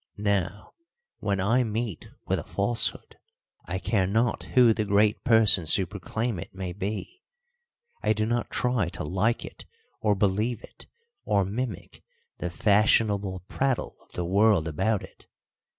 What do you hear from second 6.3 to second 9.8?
it may be, I do not try to like it